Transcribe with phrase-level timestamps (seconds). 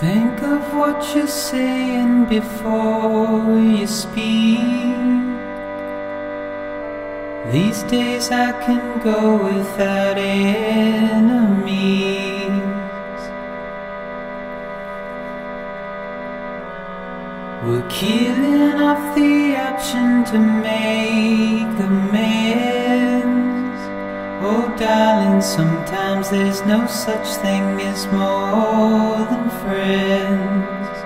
[0.00, 4.60] Think of what you're saying before you speak.
[7.50, 11.70] These days I can go without enemies.
[17.64, 21.05] We're killing off the option to make
[24.86, 30.96] darling, sometimes there's no such thing as more than friends.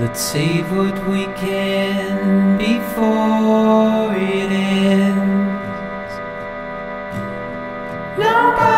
[0.00, 6.12] Let's save what we can before it ends.
[8.18, 8.77] Nobody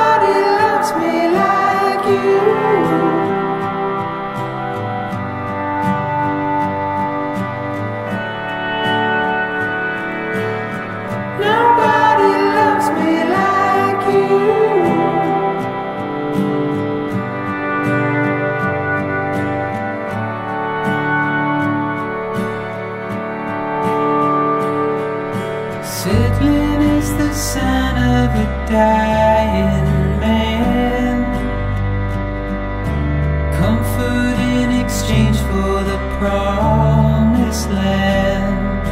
[26.02, 29.84] Settling is the son of a dying
[30.18, 31.18] man.
[33.60, 38.86] Comfort in exchange for the promised land.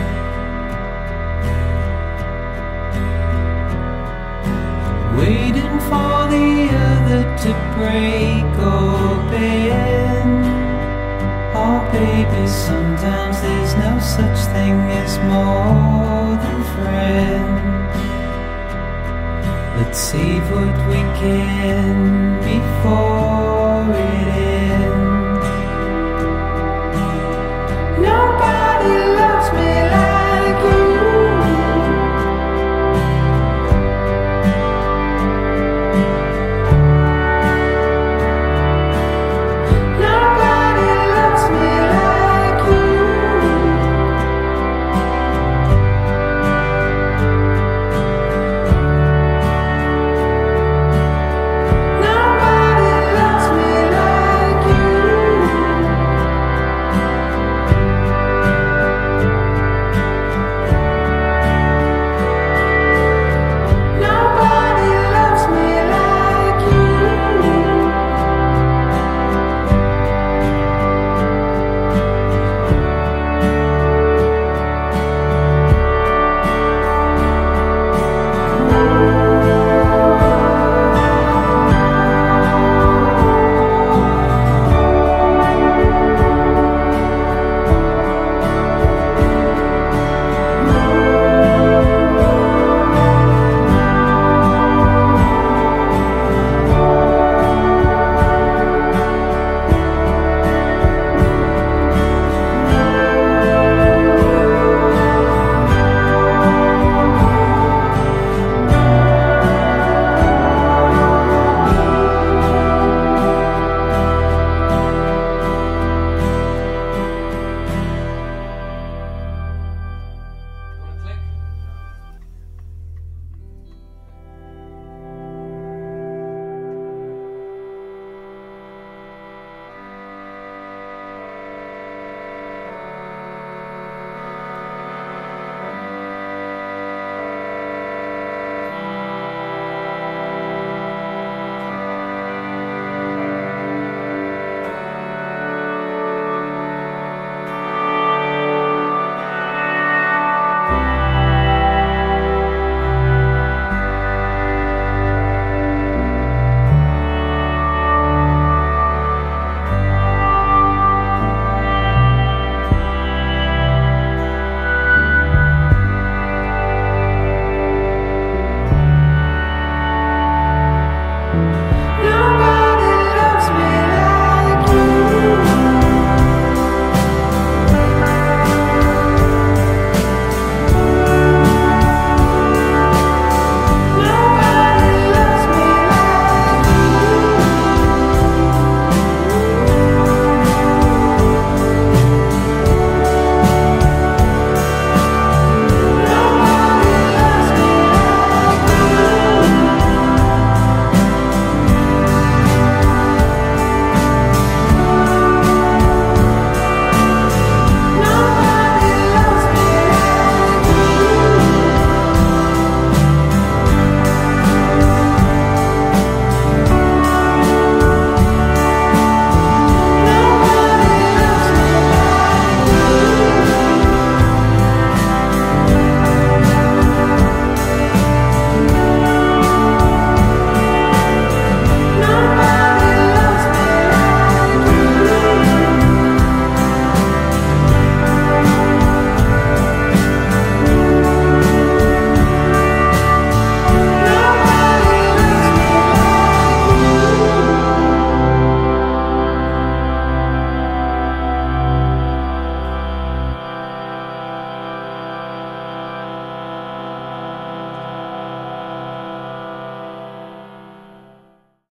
[5.18, 6.48] Waiting for the
[6.90, 10.44] other to break or bend.
[11.56, 13.27] Oh, baby, sometimes
[19.78, 24.47] Let's save what we can before it ends.